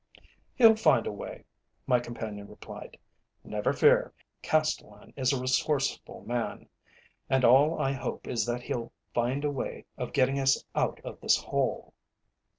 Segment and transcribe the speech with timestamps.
[0.55, 1.43] "He'll find a way,"
[1.85, 2.97] my companion replied.
[3.43, 6.67] "Never fear, Castellan is a resourceful man,
[7.29, 11.21] and all I hope is that he'll find a way of getting us out of
[11.21, 11.93] this hole.